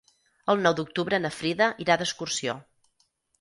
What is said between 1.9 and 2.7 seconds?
d'excursió.